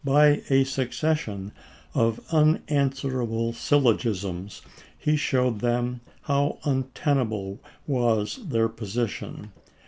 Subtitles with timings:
[0.03, 1.51] By a succession
[1.93, 4.63] of unanswer able syllogisms
[4.97, 9.51] he showed them how untenable was their position.